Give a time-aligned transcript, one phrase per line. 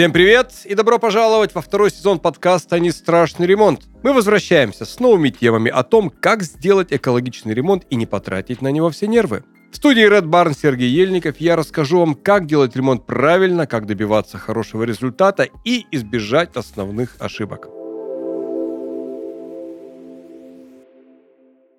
[0.00, 3.82] Всем привет и добро пожаловать во второй сезон подкаста «Не страшный ремонт».
[4.02, 8.68] Мы возвращаемся с новыми темами о том, как сделать экологичный ремонт и не потратить на
[8.68, 9.44] него все нервы.
[9.70, 14.38] В студии Red Barn Сергей Ельников я расскажу вам, как делать ремонт правильно, как добиваться
[14.38, 17.68] хорошего результата и избежать основных ошибок.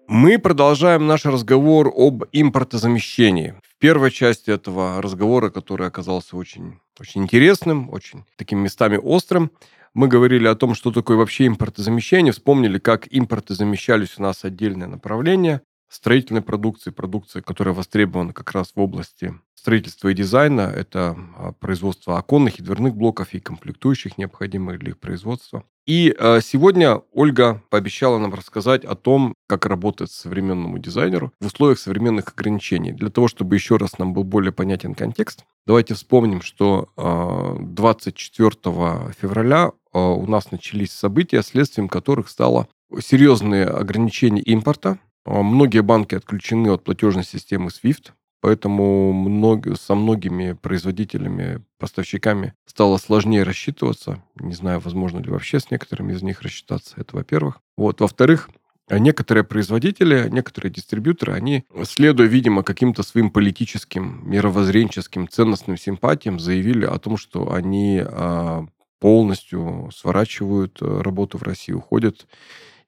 [0.08, 3.56] Мы продолжаем наш разговор об импортозамещении.
[3.82, 9.50] Первой части этого разговора, который оказался очень, очень интересным, очень такими местами острым,
[9.96, 15.64] мы говорили о том, что такое вообще импортозамещение, вспомнили, как импортозамещались у нас отдельные направления
[15.92, 20.62] строительной продукции, продукции, которая востребована как раз в области строительства и дизайна.
[20.62, 25.64] Это а, производство оконных и дверных блоков и комплектующих, необходимых для их производства.
[25.86, 31.80] И э, сегодня Ольга пообещала нам рассказать о том, как работать современному дизайнеру в условиях
[31.80, 32.92] современных ограничений.
[32.92, 39.14] Для того, чтобы еще раз нам был более понятен контекст, давайте вспомним, что э, 24
[39.20, 42.68] февраля э, у нас начались события, следствием которых стало
[43.00, 45.00] серьезные ограничения импорта.
[45.26, 48.12] Э, многие банки отключены от платежной системы SWIFT.
[48.42, 54.24] Поэтому со многими производителями, поставщиками стало сложнее рассчитываться.
[54.40, 56.96] Не знаю, возможно ли вообще с некоторыми из них рассчитаться.
[56.98, 57.60] Это во-первых.
[57.78, 58.02] Вот.
[58.02, 58.50] Во-вторых,
[58.90, 66.98] некоторые производители, некоторые дистрибьюторы, они, следуя, видимо, каким-то своим политическим, мировоззренческим, ценностным симпатиям, заявили о
[66.98, 68.66] том, что они а,
[69.00, 72.28] полностью сворачивают э, работу в России, уходят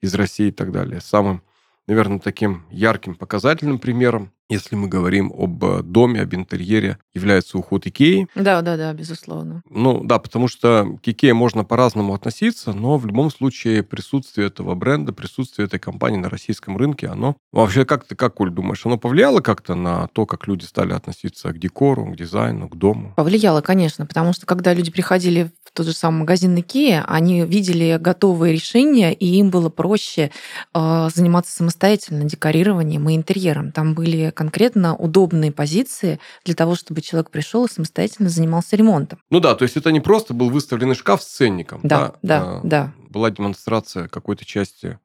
[0.01, 1.01] из России и так далее.
[1.01, 1.41] Самым,
[1.87, 7.85] наверное, таким ярким показательным примером если мы говорим об э, доме, об интерьере, является уход
[7.87, 8.27] Икеи.
[8.35, 9.61] Да, да, да, безусловно.
[9.69, 14.75] Ну, да, потому что к Икее можно по-разному относиться, но в любом случае присутствие этого
[14.75, 18.97] бренда, присутствие этой компании на российском рынке, оно вообще как ты, как, Коль, думаешь, оно
[18.97, 23.13] повлияло как-то на то, как люди стали относиться к декору, к дизайну, к дому?
[23.15, 27.97] Повлияло, конечно, потому что когда люди приходили в тот же самый магазин Икея, они видели
[27.99, 30.31] готовые решения, и им было проще
[30.73, 33.71] э, заниматься самостоятельно декорированием и интерьером.
[33.71, 39.19] Там были конкретно удобные позиции для того, чтобы человек пришел и самостоятельно занимался ремонтом.
[39.29, 41.79] Ну да, то есть это не просто был выставленный шкаф с ценником.
[41.83, 42.41] Да, да, да.
[42.41, 42.93] А, да.
[43.09, 44.99] Была демонстрация какой-то части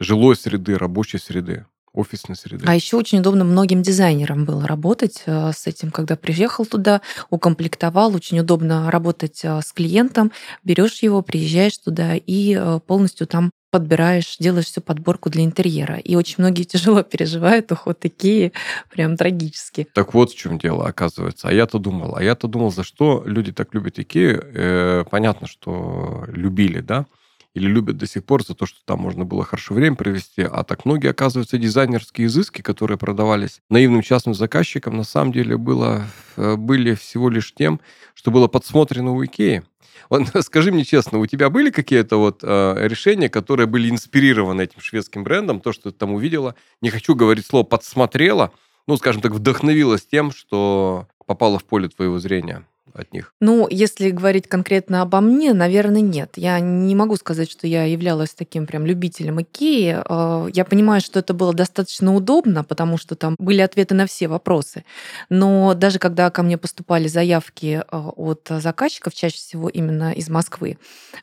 [0.00, 2.64] жилой среды, рабочей среды офисной среды.
[2.66, 7.00] А еще очень удобно многим дизайнерам было работать э, с этим, когда приехал туда,
[7.30, 10.30] укомплектовал, очень удобно работать э, с клиентом,
[10.62, 15.96] берешь его, приезжаешь туда и э, полностью там подбираешь, делаешь всю подборку для интерьера.
[15.96, 18.52] И очень многие тяжело переживают уход Икеи,
[18.90, 19.86] прям трагически.
[19.94, 21.48] Так вот в чем дело, оказывается.
[21.48, 24.44] А я-то думал, а я-то думал, за что люди так любят Икею.
[24.54, 27.06] Э, понятно, что любили, да?
[27.54, 30.62] Или любят до сих пор за то, что там можно было хорошо время провести, а
[30.62, 36.04] так многие, оказывается, дизайнерские изыски, которые продавались наивным частным заказчикам, на самом деле было,
[36.36, 37.80] э, были всего лишь тем,
[38.14, 39.62] что было подсмотрено у Икеи.
[40.08, 44.80] Вот, скажи мне честно, у тебя были какие-то вот э, решения, которые были инспирированы этим
[44.80, 46.54] шведским брендом, то, что ты там увидела?
[46.80, 48.52] Не хочу говорить слово «подсмотрела»,
[48.86, 52.64] ну, скажем так, вдохновилась тем, что попало в поле твоего зрения
[52.94, 53.34] от них?
[53.40, 56.32] Ну, если говорить конкретно обо мне, наверное, нет.
[56.36, 60.02] Я не могу сказать, что я являлась таким прям любителем Икеи.
[60.08, 64.28] Э, я понимаю, что это было достаточно удобно, потому что там были ответы на все
[64.28, 64.84] вопросы.
[65.28, 70.78] Но даже когда ко мне поступали заявки э, от заказчиков, чаще всего именно из Москвы,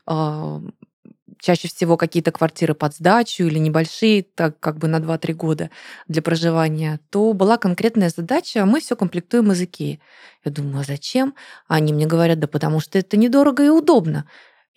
[0.07, 0.61] э,
[1.39, 5.69] чаще всего какие-то квартиры под сдачу или небольшие, так как бы на 2-3 года
[6.07, 9.99] для проживания, то была конкретная задача, мы все комплектуем из Икеи.
[10.43, 11.35] Я думаю, а зачем?
[11.67, 14.25] А они мне говорят, да потому что это недорого и удобно.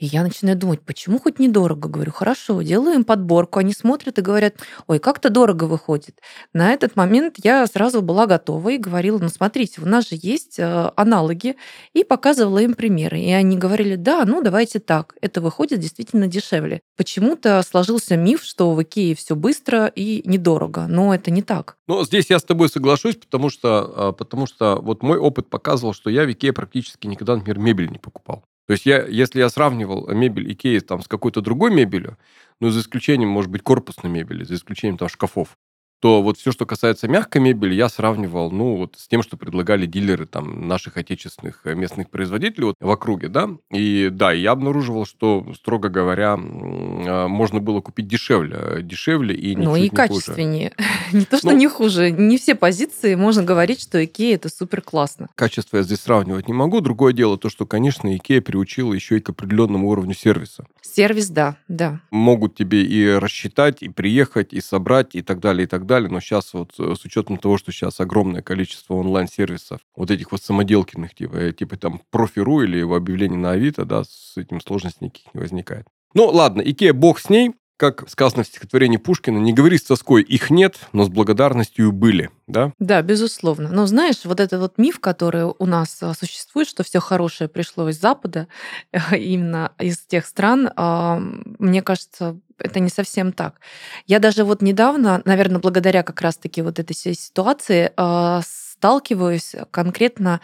[0.01, 1.89] И я начинаю думать, почему хоть недорого?
[1.89, 3.59] Говорю, хорошо, делаю им подборку.
[3.59, 4.55] Они смотрят и говорят,
[4.87, 6.19] ой, как-то дорого выходит.
[6.55, 10.59] На этот момент я сразу была готова и говорила, ну смотрите, у нас же есть
[10.59, 11.57] э, аналоги.
[11.93, 13.21] И показывала им примеры.
[13.21, 16.81] И они говорили, да, ну давайте так, это выходит действительно дешевле.
[16.97, 20.87] Почему-то сложился миф, что в Икее все быстро и недорого.
[20.89, 21.77] Но это не так.
[21.89, 25.93] Ну, здесь я с тобой соглашусь, потому что, а, потому что вот мой опыт показывал,
[25.93, 28.45] что я в Икее практически никогда, например, мебель не покупал.
[28.71, 32.17] То есть я, если я сравнивал мебель Икеи там, с какой-то другой мебелью,
[32.61, 35.59] ну, за исключением, может быть, корпусной мебели, за исключением там шкафов,
[36.01, 39.85] то вот все, что касается мягкой мебели, я сравнивал, ну, вот с тем, что предлагали
[39.85, 43.51] дилеры там наших отечественных э, местных производителей вот, в округе, да.
[43.71, 49.55] И да, я обнаруживал, что, строго говоря, а, можно было купить дешевле, э, дешевле и
[49.55, 50.73] Ну и не качественнее.
[51.13, 52.11] не то, что ну, не хуже.
[52.11, 55.29] Не все позиции можно говорить, что Икея это супер классно.
[55.35, 56.81] Качество я здесь сравнивать не могу.
[56.81, 60.65] Другое дело то, что, конечно, Икея приучила еще и к определенному уровню сервиса.
[60.81, 62.01] Сервис, да, да.
[62.11, 66.11] Могут тебе и рассчитать, и приехать, и собрать, и так далее, и так далее далее,
[66.11, 70.43] но сейчас вот э, с учетом того, что сейчас огромное количество онлайн-сервисов, вот этих вот
[70.43, 75.07] самоделкиных, типа, э, типа там профи.ру или в объявлении на Авито, да, с этим сложностей
[75.07, 75.87] никаких не возникает.
[76.15, 80.23] Ну, ладно, Икея, бог с ней как сказано в стихотворении Пушкина, не говори с тоской,
[80.23, 82.75] их нет, но с благодарностью были, да?
[82.79, 83.71] Да, безусловно.
[83.71, 87.89] Но знаешь, вот этот вот миф, который у нас а, существует, что все хорошее пришло
[87.89, 88.49] из Запада,
[89.13, 91.19] именно из тех стран, а,
[91.59, 93.61] мне кажется, это не совсем так.
[94.07, 98.43] Я даже вот недавно, наверное, благодаря как раз-таки вот этой ситуации, а,
[98.81, 100.41] сталкиваюсь конкретно,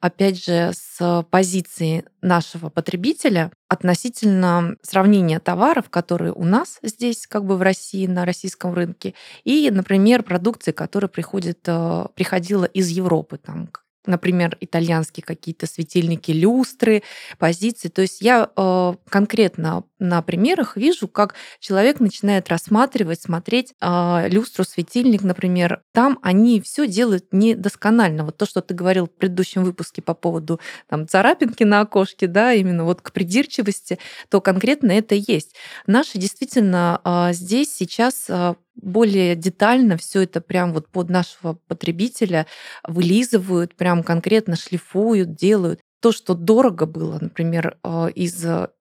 [0.00, 7.56] опять же, с позиции нашего потребителя относительно сравнения товаров, которые у нас здесь, как бы
[7.56, 9.14] в России, на российском рынке,
[9.44, 13.70] и, например, продукции, которая приходит, э, приходила из Европы, там,
[14.08, 17.02] например, итальянские какие-то светильники, люстры,
[17.38, 17.88] позиции.
[17.88, 24.64] То есть я э, конкретно на примерах вижу, как человек начинает рассматривать, смотреть э, люстру,
[24.64, 25.82] светильник, например.
[25.92, 28.24] Там они все делают недосконально.
[28.24, 32.52] Вот то, что ты говорил в предыдущем выпуске по поводу там, царапинки на окошке, да,
[32.52, 35.54] именно вот к придирчивости, то конкретно это есть.
[35.86, 42.46] Наши действительно э, здесь сейчас э, более детально все это прям вот под нашего потребителя
[42.86, 45.80] вылизывают, прям конкретно шлифуют, делают.
[46.00, 48.44] То, что дорого было, например, э, из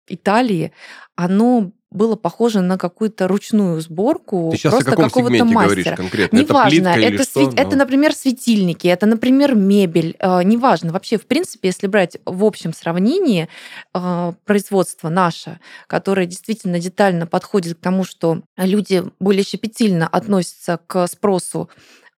[0.09, 0.73] Италии,
[1.17, 5.65] оно было похоже на какую-то ручную сборку Ты сейчас просто о каком какого-то мастера.
[5.65, 6.37] говоришь конкретно?
[6.37, 7.61] Неважно, это, это, свет- что?
[7.63, 7.77] это, Ну.
[7.79, 10.93] например, светильники, это, например, мебель, э, неважно.
[10.93, 13.49] Вообще, в принципе, если брать в общем сравнении
[13.95, 21.07] э, производство наше, которое действительно детально подходит к тому, что люди более щепетильно относятся к
[21.07, 21.71] спросу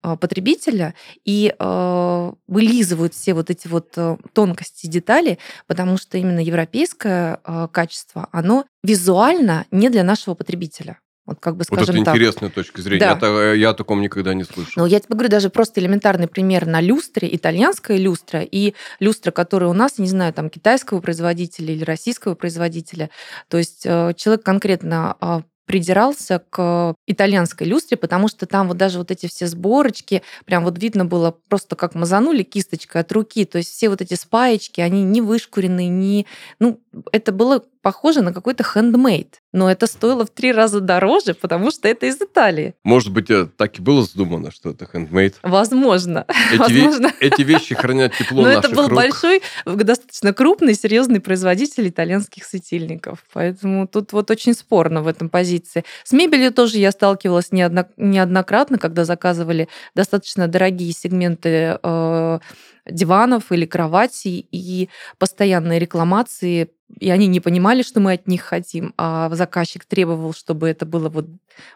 [0.02, 0.94] потребителя
[1.24, 7.68] и э, вылизывают все вот эти вот э, тонкости детали, потому что именно европейское э,
[7.70, 10.98] качество, оно визуально не для нашего потребителя.
[11.26, 12.14] Вот как бы Вот это скажем так.
[12.16, 13.14] интересная точка зрения.
[13.14, 13.26] Да.
[13.26, 14.72] Я, я о таком никогда не слышал.
[14.76, 19.70] Ну, я тебе говорю, даже просто элементарный пример на люстре, итальянская люстра и люстра, которая
[19.70, 23.10] у нас, не знаю, там, китайского производителя или российского производителя.
[23.48, 28.98] То есть э, человек конкретно а, придирался к итальянской люстре, потому что там вот даже
[28.98, 33.58] вот эти все сборочки, прям вот видно было просто как мазанули кисточкой от руки, то
[33.58, 36.26] есть все вот эти спаечки, они не вышкуренные, не...
[36.58, 36.80] Ну,
[37.12, 41.88] это было похоже на какой-то хендмейд, но это стоило в три раза дороже, потому что
[41.88, 42.74] это из Италии.
[42.84, 45.36] Может быть, э, так и было задумано, что это хендмейд.
[45.42, 46.24] Возможно.
[46.28, 47.12] Эти, ве- Возможно.
[47.20, 48.96] эти вещи хранят тепло Но это был рук.
[48.96, 53.24] большой, достаточно крупный, серьезный производитель итальянских светильников.
[53.32, 55.84] Поэтому тут вот очень спорно в этом позиции.
[56.04, 62.38] С мебелью тоже я сталкивалась неодно- неоднократно, когда заказывали достаточно дорогие сегменты э,
[62.86, 64.88] диванов или кроватей, и
[65.18, 70.68] постоянные рекламации и они не понимали, что мы от них хотим, а заказчик требовал, чтобы
[70.68, 71.26] это было вот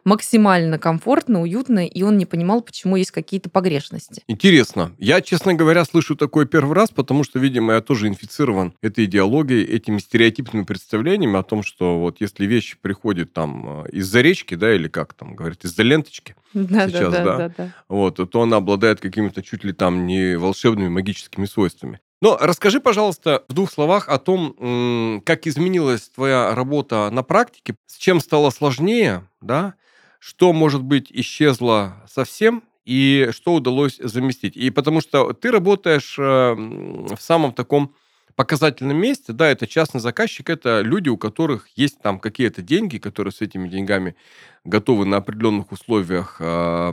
[0.05, 4.23] максимально комфортно, уютно, и он не понимал, почему есть какие-то погрешности.
[4.27, 4.93] Интересно.
[4.99, 9.65] Я, честно говоря, слышу такое первый раз, потому что, видимо, я тоже инфицирован этой идеологией,
[9.65, 14.75] этими стереотипными представлениями о том, что вот если вещь приходит там э, из-за речки, да,
[14.75, 17.25] или как там говорят, из-за ленточки, Да, Сейчас, да, да.
[17.25, 17.75] да, да, да.
[17.89, 22.01] вот, то она обладает какими-то чуть ли там не волшебными магическими свойствами.
[22.21, 27.99] Но расскажи, пожалуйста, в двух словах о том, как изменилась твоя работа на практике, с
[27.99, 29.75] чем стало сложнее, да,
[30.21, 34.57] что, может быть, исчезло совсем и что удалось заместить.
[34.57, 37.95] И потому что ты работаешь э, в самом таком
[38.37, 43.33] показательном месте, да, это частный заказчик, это люди, у которых есть там какие-то деньги, которые
[43.33, 44.17] с этими деньгами
[44.65, 46.93] готовы на определенных условиях э,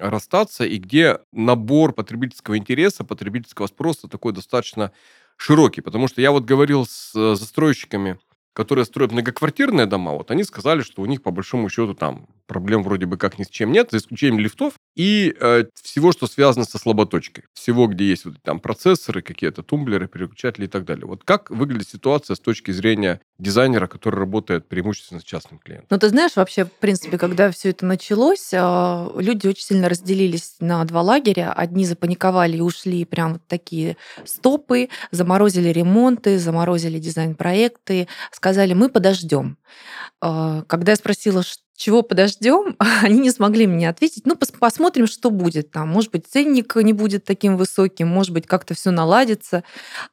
[0.00, 4.92] расстаться, и где набор потребительского интереса, потребительского спроса такой достаточно
[5.36, 5.80] широкий.
[5.80, 8.18] Потому что я вот говорил с э, застройщиками,
[8.52, 12.82] которые строят многоквартирные дома, вот они сказали, что у них по большому счету там проблем
[12.82, 16.64] вроде бы как ни с чем нет, за исключением лифтов и э, всего, что связано
[16.64, 17.44] со слаботочкой.
[17.54, 21.06] Всего, где есть вот там процессоры, какие-то тумблеры, переключатели и так далее.
[21.06, 25.86] Вот как выглядит ситуация с точки зрения дизайнера, который работает преимущественно с частным клиентом?
[25.90, 30.56] Ну, ты знаешь, вообще, в принципе, когда все это началось, а, люди очень сильно разделились
[30.58, 31.52] на два лагеря.
[31.52, 38.08] Одни запаниковали и ушли прям вот такие стопы, заморозили ремонты, заморозили дизайн-проекты,
[38.40, 39.58] сказали, мы подождем.
[40.20, 44.26] А, Когда я спросила, «Ш- чего подождем, они не смогли мне ответить.
[44.26, 45.88] Ну, пос- посмотрим, что будет там.
[45.90, 49.64] Может быть, ценник не будет таким высоким, может быть, как-то все наладится.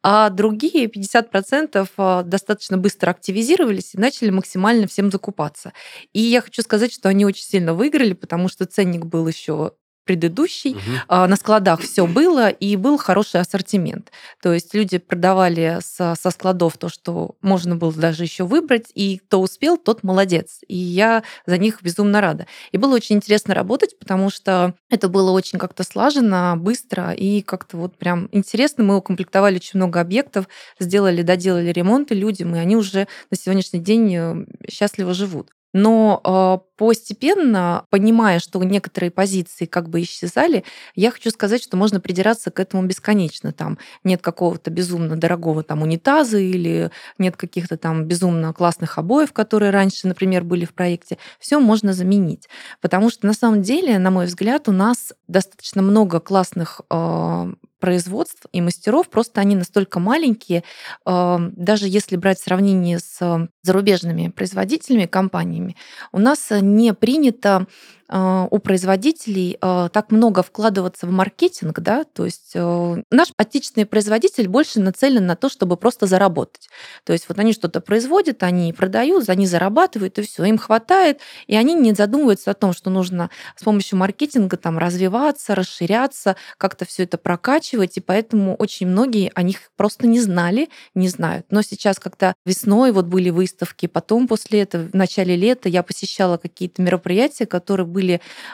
[0.04, 5.74] А другие 50% а, достаточно быстро активизировались и начали максимально всем закупаться.
[6.14, 9.74] И я хочу сказать, что они очень сильно выиграли, потому что ценник был еще
[10.08, 10.72] предыдущий.
[10.72, 10.82] Угу.
[11.10, 14.12] На складах все было, и был хороший ассортимент.
[14.42, 19.18] То есть люди продавали со, со складов то, что можно было даже еще выбрать, и
[19.18, 20.62] кто успел, тот молодец.
[20.68, 22.48] И я за них безумно рада.
[22.72, 27.78] И было очень интересно работать, потому что это было очень как-то слаженно, быстро и как-то
[27.78, 28.84] вот прям интересно.
[28.84, 30.48] Мы укомплектовали очень много объектов,
[30.80, 35.52] сделали, доделали ремонты людям, и они уже на сегодняшний день э, счастливо живут.
[35.74, 40.64] Но э, постепенно, понимая, что некоторые позиции как бы исчезали,
[40.96, 43.52] я хочу сказать, что можно придираться к этому бесконечно.
[43.52, 49.72] Там нет какого-то безумно дорогого там унитаза или нет каких-то там безумно классных обоев, которые
[49.72, 51.18] раньше, например, были в проекте.
[51.40, 52.48] Все можно заменить.
[52.80, 58.46] Потому что на самом деле, на мой взгляд, у нас достаточно много классных э, производств
[58.52, 60.64] и мастеров, просто они настолько маленькие,
[61.06, 65.76] э, даже если брать сравнение с зарубежными производителями, компаниями,
[66.12, 67.66] у нас не принято
[68.10, 74.48] у производителей а, так много вкладываться в маркетинг, да, то есть э, наш отечественный производитель
[74.48, 76.70] больше нацелен на то, чтобы просто заработать.
[77.04, 81.56] То есть вот они что-то производят, они продают, они зарабатывают, и все, им хватает, и
[81.56, 87.04] они не задумываются о том, что нужно с помощью маркетинга там развиваться, расширяться, как-то все
[87.04, 91.48] это прокачивать, и поэтому очень многие о них просто не знали, не знают.
[91.50, 96.38] Но сейчас, когда весной вот были выставки, потом после этого, в начале лета я посещала
[96.38, 97.86] какие-то мероприятия, которые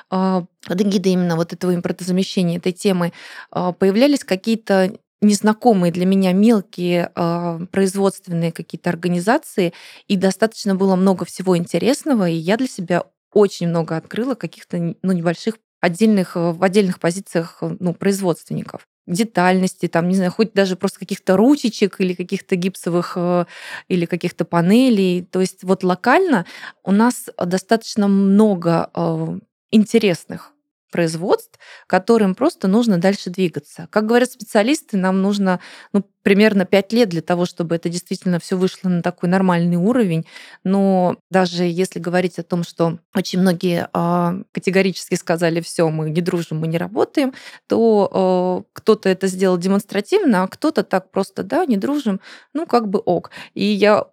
[0.10, 3.14] а, под эгидой именно вот этого импортозамещения, этой темы,
[3.52, 9.72] а, появлялись какие-то незнакомые для меня мелкие э, производственные какие-то организации,
[10.10, 15.12] и достаточно было много всего интересного, и я для себя очень много открыла каких-то ну,
[15.14, 21.36] небольших отдельных, в отдельных позициях ну, производственников детальности, там, не знаю, хоть даже просто каких-то
[21.38, 23.46] ручечек или каких-то гипсовых э,
[23.90, 25.24] или каких-то панелей.
[25.24, 26.46] То есть вот локально
[26.84, 29.40] у нас достаточно много э,
[29.72, 30.53] интересных
[30.94, 33.88] производств, которым просто нужно дальше двигаться.
[33.90, 35.60] Как говорят специалисты, нам нужно
[35.92, 40.26] ну, примерно 5 лет для того, чтобы это действительно все вышло на такой нормальный уровень.
[40.64, 46.22] Но даже если говорить о том, что очень многие э, категорически сказали, все, мы не
[46.22, 47.34] дружим, мы не работаем,
[47.68, 52.22] то э, кто-то это сделал демонстративно, а кто-то так просто, да, не дружим,
[52.54, 53.32] ну как бы ок.
[53.56, 54.06] И я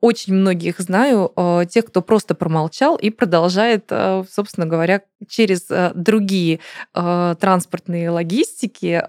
[0.00, 5.92] очень многих знаю, э, тех, кто просто промолчал и продолжает, э, собственно говоря, через э,
[5.94, 6.60] другие
[6.92, 9.02] транспортные логистики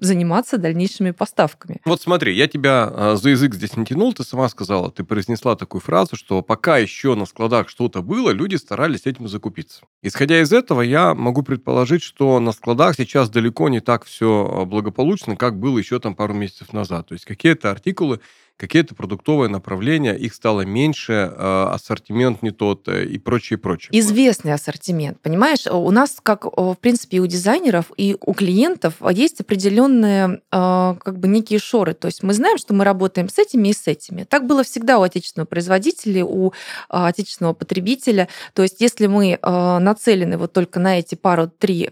[0.00, 1.80] заниматься дальнейшими поставками.
[1.84, 5.80] Вот смотри, я тебя за язык здесь не тянул, ты сама сказала, ты произнесла такую
[5.80, 9.82] фразу, что пока еще на складах что-то было, люди старались этим закупиться.
[10.02, 15.36] Исходя из этого, я могу предположить, что на складах сейчас далеко не так все благополучно,
[15.36, 17.08] как было еще там пару месяцев назад.
[17.08, 18.20] То есть какие-то артикулы
[18.58, 23.88] какие-то продуктовые направления, их стало меньше, а, ассортимент не тот э, и прочее, прочее.
[23.92, 25.66] Известный ассортимент, понимаешь?
[25.66, 31.18] У нас, как, в принципе, и у дизайнеров, и у клиентов есть определенные а, как
[31.18, 31.94] бы некие шоры.
[31.94, 34.24] То есть мы знаем, что мы работаем с этими и с этими.
[34.24, 36.52] Так было всегда у отечественного производителя, у
[36.88, 38.28] а, отечественного потребителя.
[38.54, 41.88] То есть если мы нацелены вот только на эти пару-три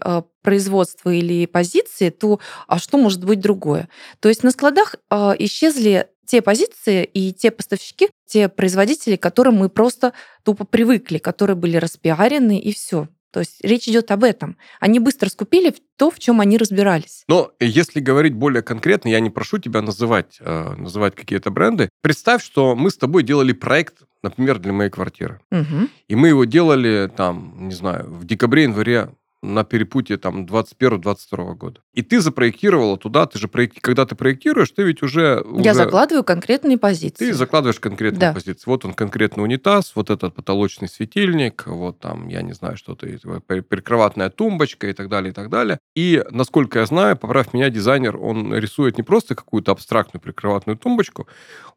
[0.47, 3.89] производства или позиции, то а что может быть другое?
[4.21, 4.95] То есть на складах
[5.39, 10.13] исчезли те позиции и те поставщики, те производители, к которым мы просто
[10.43, 13.09] тупо привыкли, которые были распиарены и все.
[13.31, 14.55] То есть речь идет об этом.
[14.79, 17.25] Они быстро скупили то, в чем они разбирались.
[17.27, 21.89] Но если говорить более конкретно, я не прошу тебя называть, э, называть какие-то бренды.
[22.01, 25.41] Представь, что мы с тобой делали проект, например, для моей квартиры.
[25.51, 25.89] Угу.
[26.07, 29.09] И мы его делали там, не знаю, в декабре-январе
[29.43, 31.81] на перепутье там 21-22 года.
[31.93, 33.79] И ты запроектировала туда, ты же проект...
[33.81, 35.43] когда ты проектируешь, ты ведь уже...
[35.57, 35.73] Я уже...
[35.73, 37.25] закладываю конкретные позиции.
[37.25, 38.33] Ты закладываешь конкретные да.
[38.33, 38.63] позиции.
[38.65, 43.07] Вот он конкретный унитаз, вот этот потолочный светильник, вот там, я не знаю, что-то,
[43.45, 45.79] прикроватная тумбочка и так далее, и так далее.
[45.95, 51.27] И, насколько я знаю, поправь меня, дизайнер, он рисует не просто какую-то абстрактную прикроватную тумбочку,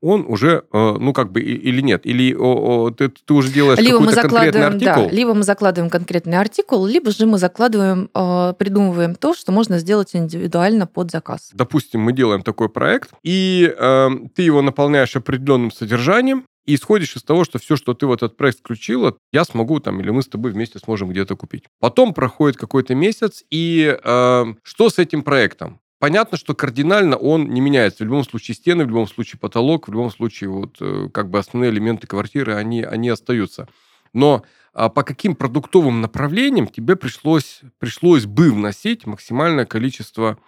[0.00, 3.78] он уже, э, ну, как бы, или нет, или о, о, ты, ты уже делаешь
[3.78, 5.04] либо какой-то конкретный артикул.
[5.04, 9.78] Да, либо мы закладываем конкретный артикул, либо же мы закладываем, э, придумываем то, что можно
[9.78, 11.50] сделать индивидуально под заказ.
[11.52, 17.22] Допустим, мы делаем такой проект, и э, ты его наполняешь определенным содержанием, и исходишь из
[17.22, 20.28] того, что все, что ты в этот проект включила, я смогу там, или мы с
[20.28, 21.64] тобой вместе сможем где-то купить.
[21.80, 25.80] Потом проходит какой-то месяц, и э, что с этим проектом?
[25.98, 28.04] Понятно, что кардинально он не меняется.
[28.04, 31.38] В любом случае стены, в любом случае потолок, в любом случае вот э, как бы
[31.38, 33.68] основные элементы квартиры, они, они остаются.
[34.12, 40.38] Но а по каким продуктовым направлениям тебе пришлось, пришлось бы вносить максимальное количество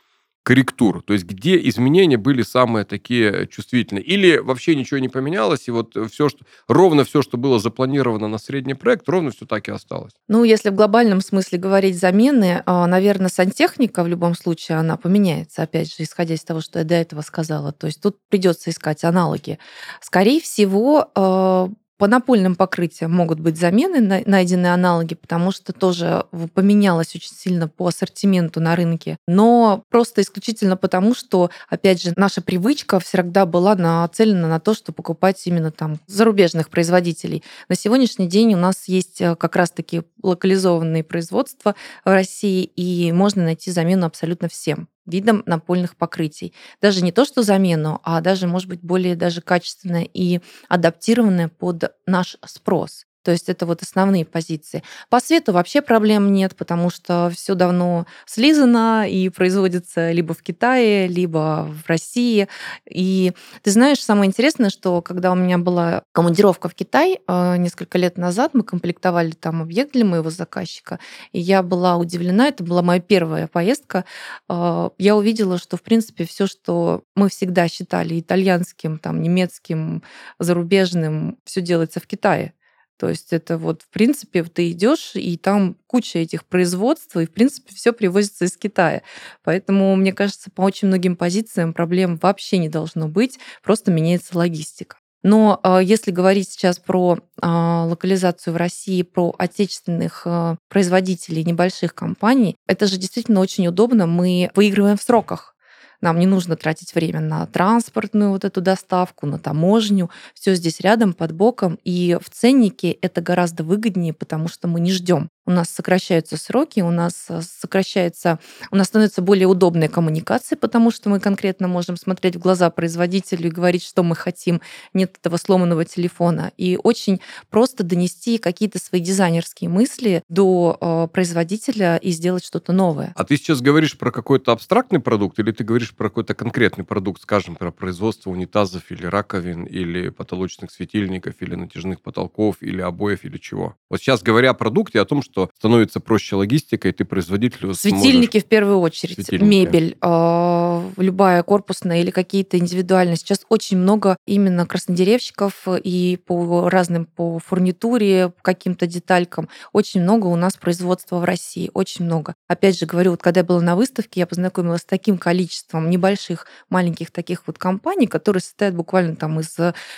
[0.44, 1.02] корректур?
[1.02, 4.04] То есть где изменения были самые такие чувствительные?
[4.04, 8.38] Или вообще ничего не поменялось, и вот все, что, ровно все, что было запланировано на
[8.38, 10.12] средний проект, ровно все так и осталось?
[10.28, 15.62] Ну, если в глобальном смысле говорить замены, а, наверное, сантехника в любом случае, она поменяется,
[15.62, 17.72] опять же, исходя из того, что я до этого сказала.
[17.72, 19.58] То есть тут придется искать аналоги.
[20.00, 21.70] Скорее всего, а,
[22.02, 27.86] по напольным покрытиям могут быть замены, найденные аналоги, потому что тоже поменялось очень сильно по
[27.86, 29.18] ассортименту на рынке.
[29.28, 34.90] Но просто исключительно потому, что, опять же, наша привычка всегда была нацелена на то, что
[34.92, 37.44] покупать именно там зарубежных производителей.
[37.68, 43.44] На сегодняшний день у нас есть э, как раз-таки локализованные производства в России, и можно
[43.44, 46.54] найти замену абсолютно всем видом напольных покрытий.
[46.80, 51.92] Даже не то, что замену, а даже, может быть, более даже качественное и адаптированное под
[52.06, 53.04] наш спрос.
[53.22, 54.82] То есть это вот основные позиции.
[55.08, 61.06] По свету вообще проблем нет, потому что все давно слизано и производится либо в Китае,
[61.06, 62.48] либо в России.
[62.88, 67.98] И ты знаешь, самое интересное, что когда у меня была командировка в Китай э, несколько
[67.98, 70.98] лет назад, мы комплектовали там объект для моего заказчика,
[71.32, 74.04] и я была удивлена, это была моя первая поездка,
[74.48, 80.02] э, я увидела, что, в принципе, все, что мы всегда считали итальянским, там, немецким,
[80.38, 82.54] зарубежным, все делается в Китае.
[82.98, 87.32] То есть это вот, в принципе, ты идешь, и там куча этих производств, и, в
[87.32, 89.02] принципе, все привозится из Китая.
[89.42, 94.96] Поэтому, мне кажется, по очень многим позициям проблем вообще не должно быть, просто меняется логистика.
[95.22, 101.94] Но э, если говорить сейчас про э, локализацию в России, про отечественных э, производителей небольших
[101.94, 104.06] компаний, это же действительно очень удобно.
[104.06, 105.54] Мы выигрываем в сроках.
[106.02, 110.10] Нам не нужно тратить время на транспортную вот эту доставку, на таможню.
[110.34, 111.78] Все здесь рядом, под боком.
[111.84, 116.80] И в ценнике это гораздо выгоднее, потому что мы не ждем у нас сокращаются сроки,
[116.80, 118.38] у нас э, сокращается,
[118.70, 123.48] у нас становится более удобная коммуникация, потому что мы конкретно можем смотреть в глаза производителю
[123.48, 124.60] и говорить, что мы хотим,
[124.94, 126.52] нет этого сломанного телефона.
[126.56, 127.20] И очень
[127.50, 133.12] просто донести какие-то свои дизайнерские мысли до э, производителя и сделать что-то новое.
[133.16, 137.22] А ты сейчас говоришь про какой-то абстрактный продукт или ты говоришь про какой-то конкретный продукт,
[137.22, 143.38] скажем, про производство унитазов или раковин, или потолочных светильников, или натяжных потолков, или обоев, или
[143.38, 143.76] чего?
[143.90, 147.74] Вот сейчас говоря о продукте, о том, что что становится проще логистика, и ты производителю
[147.74, 148.44] Светильники сможешь...
[148.44, 149.44] в первую очередь, Светильники.
[149.44, 153.16] мебель, э, любая корпусная или какие-то индивидуальные.
[153.16, 159.48] Сейчас очень много именно краснодеревщиков и по разным, по фурнитуре, каким-то деталькам.
[159.72, 162.34] Очень много у нас производства в России, очень много.
[162.48, 166.46] Опять же говорю, вот когда я была на выставке, я познакомилась с таким количеством небольших,
[166.68, 169.56] маленьких таких вот компаний, которые состоят буквально там из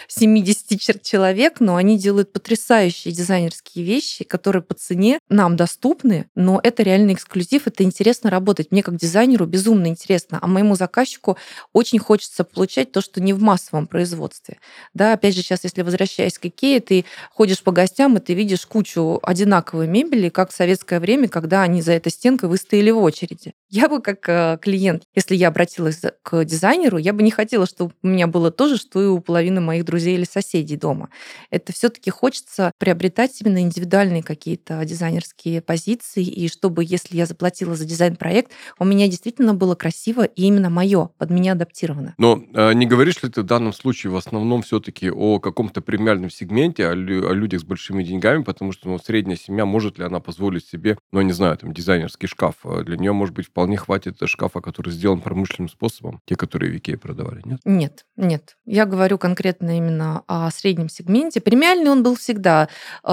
[0.09, 6.83] 70 человек, но они делают потрясающие дизайнерские вещи, которые по цене нам доступны, но это
[6.83, 8.71] реальный эксклюзив, это интересно работать.
[8.71, 11.37] Мне как дизайнеру безумно интересно, а моему заказчику
[11.73, 14.59] очень хочется получать то, что не в массовом производстве.
[14.93, 18.67] Да, опять же, сейчас, если возвращаясь к Икее, ты ходишь по гостям, и ты видишь
[18.67, 23.55] кучу одинаковой мебели, как в советское время, когда они за этой стенкой выстояли в очереди.
[23.75, 27.93] Я бы как э, клиент, если я обратилась к дизайнеру, я бы не хотела, чтобы
[28.05, 31.09] у меня было то же, что и у половины моих друзей или соседей дома.
[31.51, 37.75] Это все таки хочется приобретать именно индивидуальные какие-то дизайнерские позиции, и чтобы, если я заплатила
[37.75, 42.15] за дизайн-проект, у меня действительно было красиво и именно мое, под меня адаптировано.
[42.17, 46.31] Но э, не говоришь ли ты в данном случае в основном все-таки о каком-то премиальном
[46.31, 50.05] сегменте, о, лю- о людях с большими деньгами, потому что ну, средняя семья, может ли
[50.05, 52.55] она позволить себе, ну, не знаю, там, дизайнерский шкаф?
[52.63, 56.77] А для нее, может быть, вполне хватит шкафа, который сделан промышленным способом, те, которые в
[56.77, 57.61] Икее продавали, нет?
[57.65, 58.57] Нет, нет.
[58.65, 61.41] Я говорю конкретно именно о среднем сегменте.
[61.41, 62.69] Премиальный он был всегда
[63.03, 63.11] э,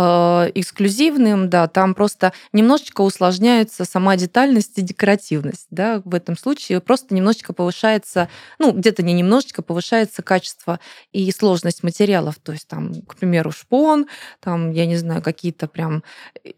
[0.55, 5.67] эксклюзивным, да, там просто немножечко усложняется сама детальность и декоративность.
[5.71, 10.79] Да, в этом случае просто немножечко повышается, ну, где-то не немножечко, повышается качество
[11.11, 12.35] и сложность материалов.
[12.43, 14.07] То есть там, к примеру, шпон,
[14.39, 16.03] там, я не знаю, какие-то прям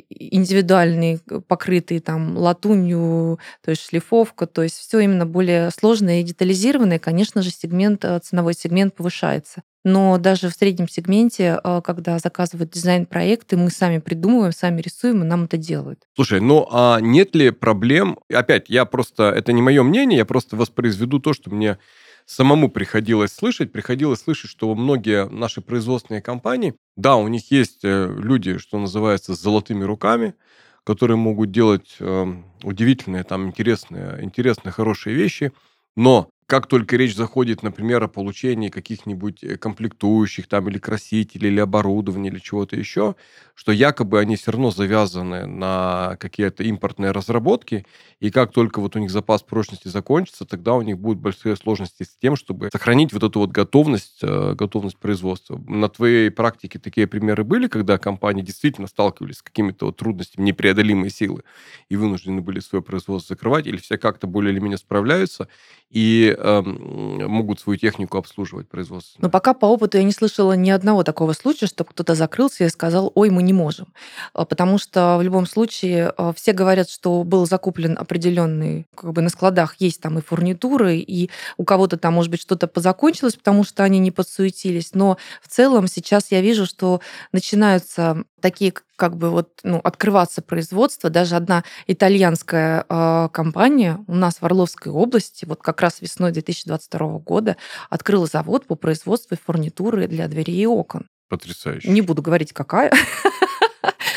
[0.09, 6.99] индивидуальные, покрытые там латунью, то есть шлифовка, то есть все именно более сложное и детализированное,
[6.99, 9.63] конечно же, сегмент, э, ценовой сегмент повышается.
[9.85, 15.25] Но даже в среднем сегменте, а, когда заказывают дизайн-проекты, мы сами придумываем, сами рисуем, и
[15.25, 15.99] нам это делают.
[16.15, 18.17] Слушай, ну а нет ли проблем?
[18.31, 21.77] Опять, я просто, это не мое мнение, я просто воспроизведу то, что мне
[22.25, 23.73] самому приходилось слышать.
[23.73, 29.35] Приходилось слышать, что многие наши производственные компании, да, у них есть э, люди, что называется,
[29.35, 30.35] с золотыми руками,
[30.83, 32.25] которые могут делать э,
[32.63, 35.51] удивительные, там, интересные, интересные, хорошие вещи,
[35.95, 41.59] но как только речь заходит, например, о получении каких-нибудь э, комплектующих там или красителей, или
[41.59, 43.15] оборудования, или чего-то еще,
[43.55, 47.85] что якобы они все равно завязаны на какие-то импортные разработки,
[48.19, 52.03] и как только вот у них запас прочности закончится, тогда у них будут большие сложности
[52.03, 55.61] с тем, чтобы сохранить вот эту вот готовность, э, готовность производства.
[55.67, 61.09] На твоей практике такие примеры были, когда компании действительно сталкивались с какими-то вот трудностями, непреодолимой
[61.09, 61.43] силы,
[61.89, 65.47] и вынуждены были свое производство закрывать, или все как-то более или менее справляются,
[65.89, 69.21] и э, могут свою технику обслуживать производство.
[69.21, 72.69] Но пока по опыту я не слышала ни одного такого случая, что кто-то закрылся и
[72.69, 73.87] сказал, ой, мы не можем.
[74.33, 79.21] А, потому что в любом случае а, все говорят, что был закуплен определенный, как бы
[79.21, 83.63] на складах есть там и фурнитуры, и у кого-то там, может быть, что-то позакончилось, потому
[83.63, 84.93] что они не подсуетились.
[84.93, 91.09] Но в целом сейчас я вижу, что начинаются такие как бы вот ну, открываться производство.
[91.09, 97.19] Даже одна итальянская э, компания у нас в Орловской области вот как раз весной 2022
[97.19, 97.55] года
[97.89, 101.07] открыла завод по производству фурнитуры для дверей и окон.
[101.29, 101.89] Потрясающе.
[101.89, 102.91] Не буду говорить, какая.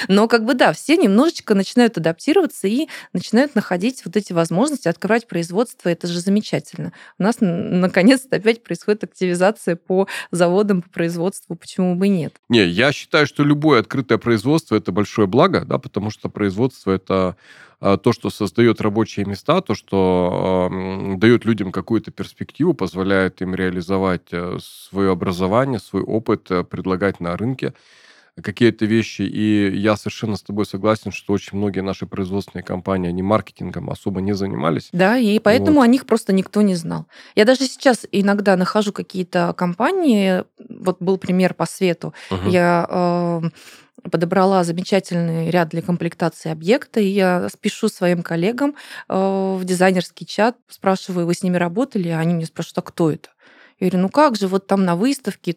[0.08, 5.26] Но как бы да, все немножечко начинают адаптироваться и начинают находить вот эти возможности открывать
[5.26, 5.88] производство.
[5.88, 6.92] Это же замечательно.
[7.18, 11.56] У нас наконец-то опять происходит активизация по заводам, по производству.
[11.56, 12.34] Почему бы и нет?
[12.48, 17.36] Не, я считаю, что любое открытое производство это большое благо, да, потому что производство это
[17.78, 23.54] а, то, что создает рабочие места, то, что э, дает людям какую-то перспективу, позволяет им
[23.54, 27.74] реализовать э, свое образование, свой опыт, э, предлагать на рынке
[28.42, 33.22] какие-то вещи, и я совершенно с тобой согласен, что очень многие наши производственные компании, они
[33.22, 34.90] маркетингом особо не занимались.
[34.92, 35.84] Да, и поэтому вот.
[35.84, 37.06] о них просто никто не знал.
[37.34, 42.48] Я даже сейчас иногда нахожу какие-то компании, вот был пример по свету, угу.
[42.50, 43.40] я э,
[44.10, 48.74] подобрала замечательный ряд для комплектации объекта, и я спешу своим коллегам
[49.08, 53.10] э, в дизайнерский чат, спрашиваю, вы с ними работали, а они мне спрашивают, а кто
[53.10, 53.30] это?
[53.78, 55.56] Я говорю, ну как же, вот там на выставке,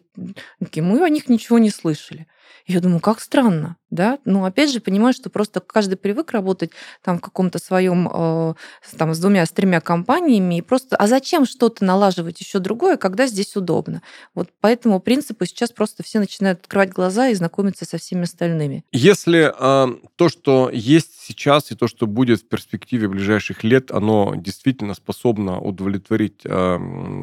[0.76, 2.26] мы о них ничего не слышали.
[2.66, 6.70] Я думаю, как странно да, но опять же понимаю, что просто каждый привык работать
[7.02, 8.54] там в каком-то своем, э,
[8.96, 13.26] там, с двумя, с тремя компаниями, и просто, а зачем что-то налаживать еще другое, когда
[13.26, 14.02] здесь удобно?
[14.34, 18.84] Вот по этому принципу сейчас просто все начинают открывать глаза и знакомиться со всеми остальными.
[18.92, 24.34] Если э, то, что есть сейчас, и то, что будет в перспективе ближайших лет, оно
[24.36, 26.78] действительно способно удовлетворить, э,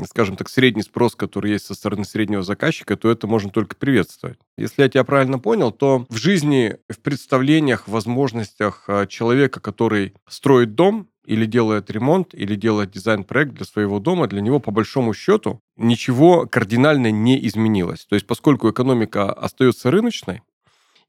[0.10, 4.38] скажем так, средний спрос, который есть со стороны среднего заказчика, то это можно только приветствовать.
[4.58, 10.14] Если я тебя правильно понял, то в жизни в представлениях, в возможностях а, человека, который
[10.28, 15.14] строит дом или делает ремонт, или делает дизайн-проект для своего дома, для него по большому
[15.14, 18.06] счету ничего кардинально не изменилось.
[18.06, 20.42] То есть поскольку экономика остается рыночной,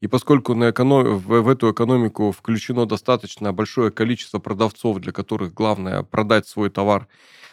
[0.01, 1.18] и поскольку на эконом...
[1.18, 7.09] в эту экономику включено достаточно большое количество продавцов, для которых главное продать свой товар,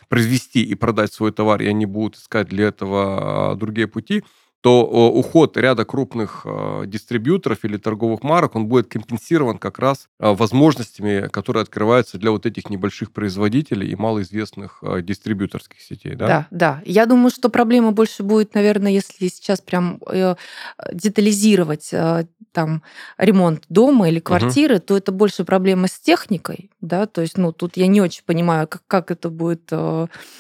[0.10, 4.24] произвести и продать свой товар, и они будут искать для этого а, другие пути,
[4.66, 10.34] то уход ряда крупных э, дистрибьюторов или торговых марок, он будет компенсирован как раз э,
[10.34, 16.16] возможностями, которые открываются для вот этих небольших производителей и малоизвестных э, дистрибьюторских сетей.
[16.16, 16.28] Да?
[16.28, 16.82] да, да.
[16.84, 20.00] Я думаю, что проблема больше будет, наверное, если сейчас прям
[20.92, 21.94] детализировать
[22.52, 22.82] там
[23.18, 24.84] ремонт дома или квартиры, угу.
[24.84, 28.68] то это больше проблема с техникой, да, то есть, ну, тут я не очень понимаю,
[28.68, 29.66] как, как это будет...
[29.66, 29.76] Ты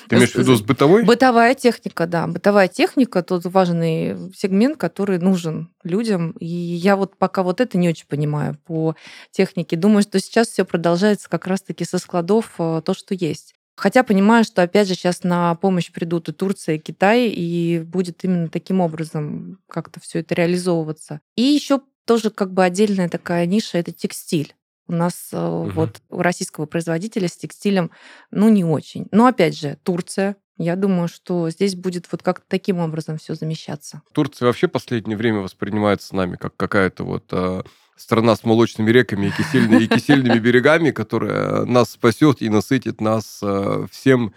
[0.09, 1.03] имеешь в виду с бытовой?
[1.03, 6.31] Бытовая техника, да, бытовая техника, тут важный сегмент, который нужен людям.
[6.39, 8.95] И я вот пока вот это не очень понимаю по
[9.31, 9.75] технике.
[9.75, 13.55] Думаю, что сейчас все продолжается как раз-таки со складов э, то, что есть.
[13.75, 18.23] Хотя понимаю, что опять же сейчас на помощь придут и Турция, и Китай, и будет
[18.23, 21.19] именно таким образом как-то все это реализовываться.
[21.35, 24.55] И еще тоже как бы отдельная такая ниша это текстиль.
[24.87, 25.71] У нас угу.
[25.71, 27.91] вот у российского производителя с текстилем,
[28.31, 29.07] ну, не очень.
[29.11, 34.01] Но опять же, Турция, я думаю, что здесь будет вот как-то таким образом все замещаться.
[34.13, 37.63] Турция вообще последнее время воспринимается нами как какая-то вот э,
[37.97, 43.39] страна с молочными реками и, кисельными, и кисельными берегами, которая нас спасет и насытит нас
[43.41, 44.33] э, всем,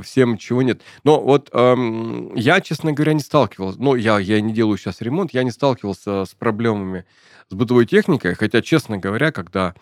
[0.00, 0.82] всем, чего нет.
[1.04, 5.32] Но вот эм, я, честно говоря, не сталкивался, ну, я, я не делаю сейчас ремонт,
[5.32, 7.04] я не сталкивался с проблемами
[7.48, 9.74] с бытовой техникой, хотя, честно говоря, когда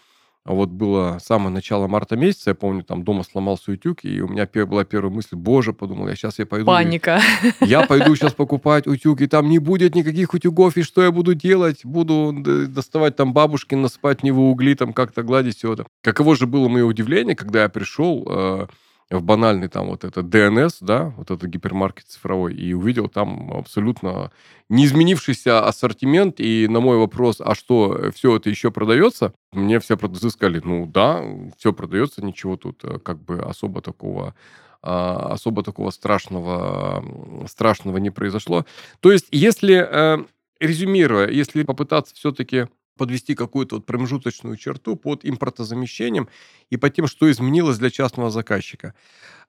[0.55, 4.49] вот было самое начало марта месяца, я помню, там дома сломался утюг, и у меня
[4.67, 6.67] была первая мысль, боже, подумал, я сейчас я пойду...
[6.67, 7.21] Паника.
[7.61, 11.35] Я пойду сейчас покупать утюг, и там не будет никаких утюгов, и что я буду
[11.35, 11.85] делать?
[11.85, 12.35] Буду
[12.69, 15.87] доставать там бабушки, насыпать в него угли, там как-то гладить все это.
[16.03, 18.67] Каково же было мое удивление, когда я пришел, э,
[19.11, 24.31] в банальный там вот этот DNS, да, вот этот гипермаркет цифровой, и увидел там абсолютно
[24.68, 30.31] неизменившийся ассортимент, и на мой вопрос, а что, все это еще продается, мне все продавцы
[30.31, 31.25] сказали, ну да,
[31.59, 34.35] все продается, ничего тут э, как бы особо такого
[34.83, 37.05] а, особо такого страшного,
[37.46, 38.64] страшного не произошло.
[39.01, 40.25] То есть, если, э,
[40.59, 46.29] резюмируя, если попытаться все-таки подвести какую-то вот промежуточную черту под импортозамещением
[46.70, 48.94] и по тем, что изменилось для частного заказчика.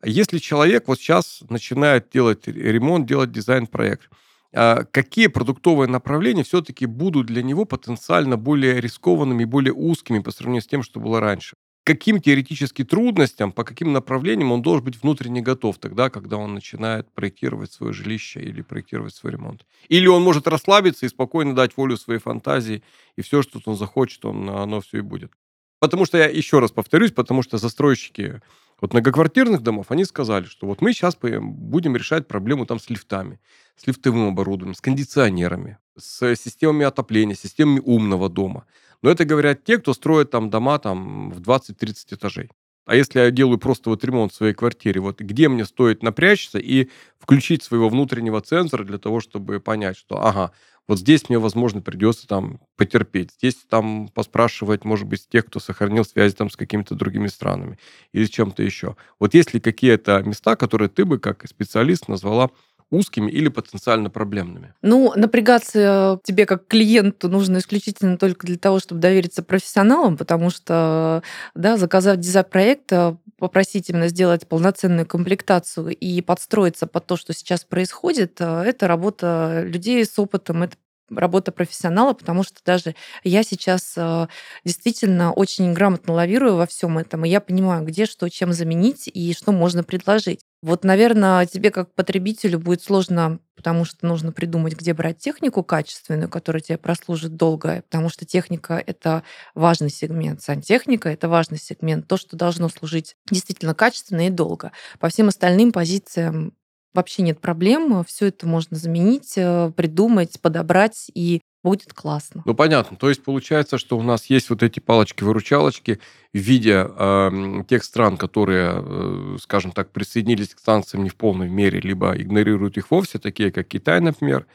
[0.04, 4.10] Если человек вот сейчас начинает делать ремонт, делать дизайн-проект,
[4.54, 10.62] а какие продуктовые направления все-таки будут для него потенциально более рискованными более узкими по сравнению
[10.63, 11.56] с тем, что было раньше?
[11.84, 17.12] Каким теоретически трудностям, по каким направлениям он должен быть внутренне готов тогда, когда он начинает
[17.12, 19.65] проектировать свое жилище или проектировать свой ремонт.
[19.88, 22.84] Или он может расслабиться и спокойно дать волю своей фантазии,
[23.15, 25.32] и все, что он захочет, он, оно все и будет.
[25.80, 28.41] Потому что я еще раз повторюсь, потому что застройщики
[28.82, 33.39] вот многоквартирных домов, они сказали, что вот мы сейчас будем решать проблему там с лифтами,
[33.76, 38.65] с лифтовым оборудованием, с кондиционерами, с системами отопления, системами умного дома.
[39.02, 42.50] Но это говорят те, кто строит там дома там в 20-30 этажей.
[42.86, 46.58] А если я делаю просто вот ремонт в своей квартире, вот где мне стоит напрячься
[46.60, 50.52] и включить своего внутреннего цензора для того, чтобы понять, что, ага,
[50.88, 53.32] вот здесь мне, возможно, придется там потерпеть.
[53.38, 57.78] Здесь там поспрашивать, может быть, тех, кто сохранил связи там с какими-то другими странами
[58.14, 58.98] или чем-то еще.
[59.20, 62.50] Вот есть ли какие-то места, которые ты бы как специалист назвала
[62.91, 64.73] узкими или потенциально проблемными?
[64.82, 71.23] Ну, напрягаться тебе как клиенту нужно исключительно только для того, чтобы довериться профессионалам, потому что,
[71.56, 77.63] да, заказав дизайн-проект, э, попросить именно сделать полноценную комплектацию и подстроиться под то, что сейчас
[77.63, 80.75] происходит, э, это работа людей с опытом, это
[81.15, 84.28] работа профессионала, потому что даже я сейчас э,
[84.63, 89.34] действительно очень грамотно лавирую во всем этом, и я понимаю, где что чем заменить и
[89.34, 90.41] что можно предложить.
[90.62, 96.30] Вот, наверное, тебе как потребителю будет сложно, потому что нужно придумать, где брать технику качественную,
[96.30, 99.24] которая тебе прослужит долго, потому что техника— это
[99.56, 104.71] важный сегмент, сантехника— это важный сегмент, то, что должно служить действительно качественно и долго.
[105.00, 106.54] По всем остальным позициям
[106.93, 112.41] вообще нет проблем, все это можно заменить, э, придумать, подобрать, и будет классно.
[112.45, 112.97] Ну, понятно.
[112.97, 115.99] То есть получается, что у нас есть вот эти палочки-выручалочки
[116.34, 121.49] в виде э, тех стран, которые, э, скажем так, присоединились к санкциям не в полной
[121.49, 124.47] мере, либо игнорируют их вовсе, такие как Китай, например,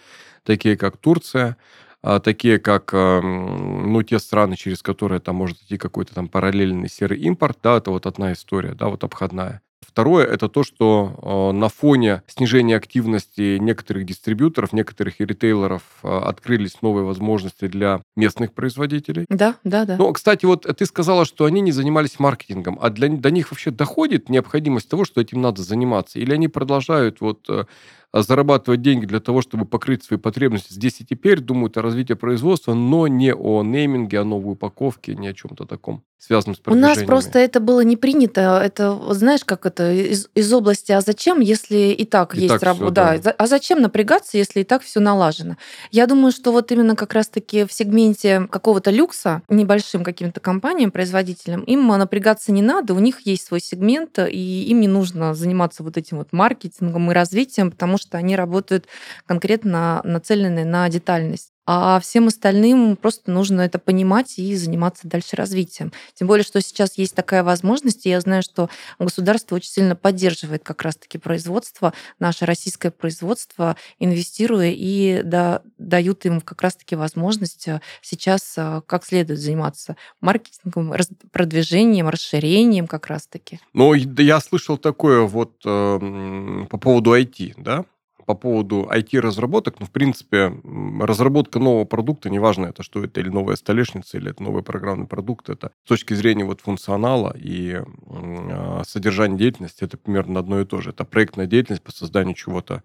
[0.42, 1.56] такие как Турция,
[2.02, 6.88] э, такие как, э, ну, те страны, через которые там может идти какой-то там параллельный
[6.88, 9.62] серый импорт, да, это вот одна история, да, вот обходная.
[9.80, 16.82] Второе– это то, что э, на фоне снижения активности некоторых дистрибьюторов, некоторых ритейлеров э, открылись
[16.82, 19.26] новые возможности для местных производителей.
[19.28, 19.96] Да, да, да.
[19.96, 23.70] Но, кстати, вот ты сказала, что они не занимались маркетингом, а для, до них вообще
[23.70, 26.18] доходит необходимость того, что этим надо заниматься?
[26.18, 27.64] Или они продолжают вот э,
[28.12, 32.74] зарабатывать деньги для того, чтобы покрыть свои потребности здесь и теперь, думают о развитии производства,
[32.74, 37.02] но не о нейминге, о новой упаковке, не о чем-то таком связанном с У нас
[37.02, 38.60] просто это было не принято.
[38.62, 42.90] Это, знаешь, как это из, из области «а зачем, если и так и есть работа?»
[42.90, 43.18] да.
[43.18, 43.30] да.
[43.32, 45.56] А зачем напрягаться, если и так все налажено?
[45.90, 51.62] Я думаю, что вот именно как раз-таки в сегменте какого-то люкса, небольшим каким-то компаниям, производителям,
[51.62, 55.96] им напрягаться не надо, у них есть свой сегмент, и им не нужно заниматься вот
[55.96, 58.86] этим вот маркетингом и развитием, потому что что они работают
[59.26, 61.52] конкретно нацеленные на детальность.
[61.66, 65.92] А всем остальным просто нужно это понимать и заниматься дальше развитием.
[66.14, 70.62] Тем более, что сейчас есть такая возможность, и я знаю, что государство очень сильно поддерживает
[70.62, 77.80] как раз-таки производство, наше российское производство, инвестируя и да, дают им как раз-таки возможность э,
[78.00, 80.94] сейчас э, как следует заниматься маркетингом,
[81.32, 83.58] продвижением, расширением как раз-таки.
[83.72, 87.84] Ну, я слышал такое вот э, по поводу IT, да,
[88.26, 90.52] по поводу IT-разработок, ну, в принципе,
[91.00, 95.48] разработка нового продукта, неважно, это что это или новая столешница, или это новый программный продукт,
[95.48, 100.80] это с точки зрения вот функционала и э, содержания деятельности, это примерно одно и то
[100.80, 100.90] же.
[100.90, 102.82] Это проектная деятельность по созданию чего-то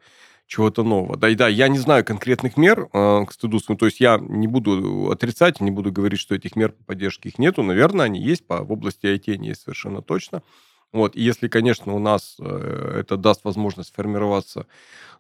[0.47, 1.15] чего-то нового.
[1.15, 4.47] Да, и да, я не знаю конкретных мер э, к стыду то есть я не
[4.47, 8.45] буду отрицать, не буду говорить, что этих мер по поддержке их нету, наверное, они есть,
[8.45, 10.43] по, в области IT они есть совершенно точно.
[10.93, 14.67] Вот, и если, конечно, у нас э, это даст возможность формироваться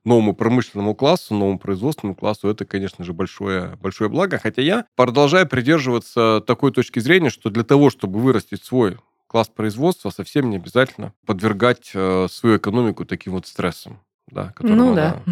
[0.03, 4.37] новому промышленному классу, новому производственному классу, это, конечно же, большое, большое благо.
[4.37, 10.09] Хотя я продолжаю придерживаться такой точки зрения, что для того, чтобы вырастить свой класс производства,
[10.09, 14.01] совсем не обязательно подвергать э, свою экономику таким вот стрессам.
[14.27, 15.23] Да, ну да.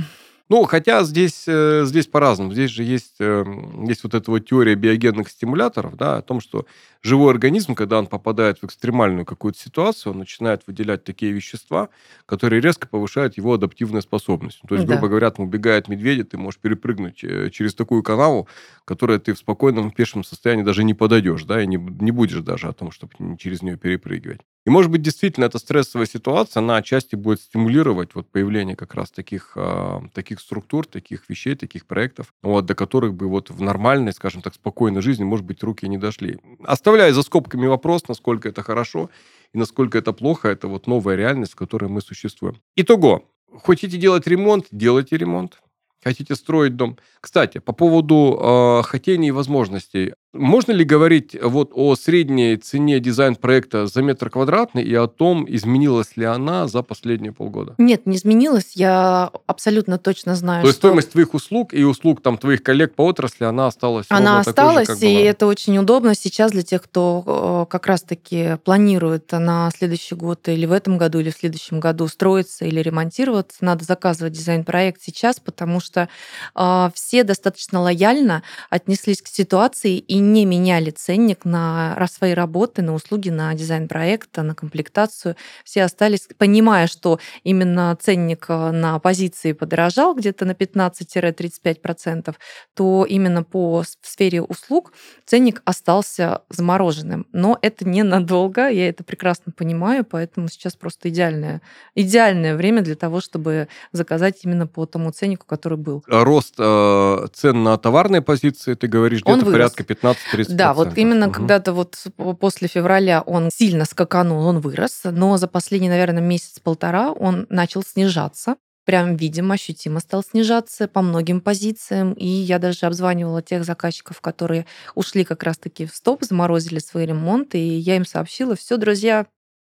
[0.50, 2.54] Ну, хотя здесь, э, здесь по-разному.
[2.54, 6.66] Здесь же есть, эм, есть вот эта вот теория биогенных стимуляторов, да, о том, что
[7.04, 11.90] живой организм, когда он попадает в экстремальную какую-то ситуацию, он начинает выделять такие вещества,
[12.26, 14.60] которые резко повышают его адаптивную способность.
[14.68, 15.08] То есть, грубо да.
[15.10, 18.48] говоря, там убегает медведя, ты можешь перепрыгнуть э, через такую канаву,
[18.86, 22.70] которая ты в спокойном пешем состоянии даже не подойдешь, да, и не, не будешь даже
[22.70, 24.42] о том, чтобы через нее перепрыгивать.
[24.66, 29.10] И, может быть, действительно, эта стрессовая ситуация, она отчасти будет стимулировать вот появление как раз
[29.10, 30.02] таких, э,
[30.40, 34.54] таких структур, таких вещей, таких проектов, вот, до которых бы вот в нормальной, скажем так,
[34.54, 36.38] спокойной жизни, может быть, руки не дошли.
[36.64, 39.10] Оставляя за скобками вопрос, насколько это хорошо
[39.56, 42.56] и насколько это плохо, это вот новая реальность, в которой мы существуем.
[42.78, 43.24] Итого,
[43.66, 45.60] хотите делать ремонт, делайте ремонт.
[46.04, 46.98] Хотите строить дом.
[47.20, 50.14] Кстати, по поводу э, хотений и возможностей.
[50.32, 56.16] Можно ли говорить вот о средней цене дизайн-проекта за метр квадратный и о том, изменилась
[56.18, 57.74] ли она за последние полгода?
[57.80, 58.74] Нет, не изменилась.
[58.76, 60.90] Я абсолютно точно знаю, То есть что...
[60.90, 65.08] стоимость твоих услуг и услуг там твоих коллег по отрасли, она осталась Она осталась, же,
[65.08, 65.26] и была.
[65.30, 70.68] это очень удобно сейчас для тех, кто э, как раз-таки планирует на следующий год или
[70.68, 73.66] в этом году, или в следующем году строиться или ремонтироваться.
[73.66, 76.08] Надо заказывать дизайн-проект сейчас, потому что
[76.54, 82.94] э, все достаточно лояльно отнеслись к ситуации и не меняли ценник на свои работы, на
[82.94, 85.36] услуги, на дизайн проекта, на комплектацию.
[85.64, 92.36] Все остались, понимая, что именно ценник э, на позиции подорожал где-то на 15-35%,
[92.74, 94.94] то именно по сфере услуг
[95.26, 97.28] ценник остался замороженным.
[97.32, 101.62] Но это ненадолго, я это прекрасно понимаю, поэтому сейчас просто идеальное,
[101.96, 106.04] идеальное время для того, чтобы заказать именно по тому ценнику, который был.
[106.08, 110.46] Рост э, цен на товарные позиции, ты говоришь, где-то порядка 15 15-30%.
[110.50, 111.36] Да, вот именно угу.
[111.36, 111.96] когда-то вот
[112.40, 118.56] после февраля он сильно скаканул, он вырос, но за последний, наверное, месяц-полтора он начал снижаться
[118.90, 122.14] прям видимо, ощутимо стал снижаться по многим позициям.
[122.14, 127.60] И я даже обзванивала тех заказчиков, которые ушли как раз-таки в стоп, заморозили свои ремонты,
[127.60, 129.28] и я им сообщила, все, друзья,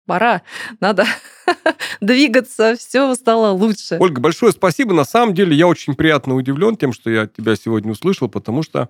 [0.07, 0.43] пора,
[0.81, 1.05] надо
[2.01, 3.97] двигаться, все стало лучше.
[3.99, 4.95] Ольга, большое спасибо.
[4.95, 8.89] На самом деле я очень приятно удивлен тем, что я тебя сегодня услышал, потому что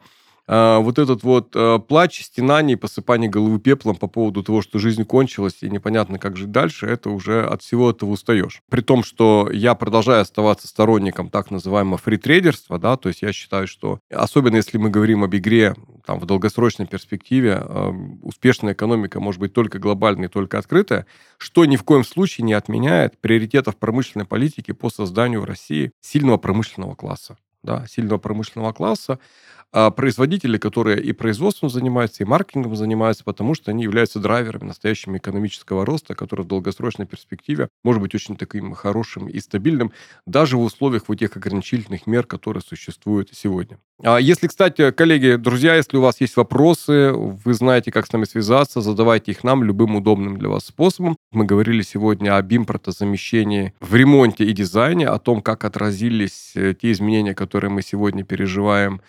[0.48, 5.04] а, вот этот вот а, плач, стенание, посыпание головы пеплом по поводу того, что жизнь
[5.04, 8.62] кончилась и непонятно, как жить дальше, это уже от всего этого устаешь.
[8.70, 13.68] При том, что я продолжаю оставаться сторонником так называемого фритрейдерства, да, то есть я считаю,
[13.68, 15.74] что особенно если мы говорим об игре
[16.06, 21.04] там, в долгосрочной перспективе, э, успешная экономика может быть только глобальной, только открытая,
[21.36, 26.38] что ни в коем случае не отменяет приоритетов промышленной политики по созданию в России сильного
[26.38, 27.36] промышленного класса.
[27.62, 29.18] Да, сильного промышленного класса,
[29.57, 35.16] а производители, которые и производством занимаются, и маркетингом занимаются, потому что они являются драйверами настоящего
[35.16, 39.92] экономического роста, который в долгосрочной перспективе может быть очень таким хорошим и стабильным,
[40.26, 43.78] даже в условиях вот тех ограничительных мер, которые существуют сегодня.
[44.02, 48.24] А если, кстати, коллеги, друзья, если у вас есть вопросы, вы знаете, как с нами
[48.24, 51.16] связаться, задавайте их нам любым удобным для вас способом.
[51.32, 56.92] Мы говорили сегодня об импортозамещении в ремонте и дизайне, о том, как отразились э, те
[56.92, 59.00] изменения, которые мы сегодня переживаем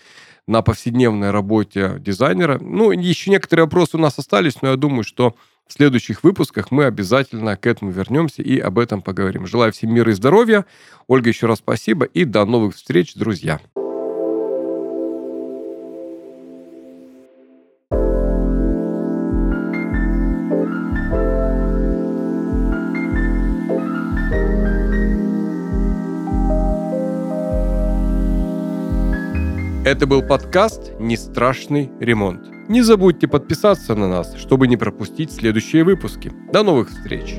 [0.50, 2.58] на повседневной работе дизайнера.
[2.60, 5.36] Ну, еще некоторые вопросы у нас остались, но я думаю, что
[5.68, 9.46] в следующих выпусках мы обязательно к этому вернемся и об этом поговорим.
[9.46, 10.66] Желаю всем мира и здоровья.
[11.08, 13.60] Ольга, еще раз спасибо и до новых встреч, друзья.
[29.90, 32.46] Это был подкаст «Не страшный ремонт».
[32.70, 36.32] Не забудьте подписаться на нас, чтобы не пропустить следующие выпуски.
[36.54, 37.38] До новых встреч!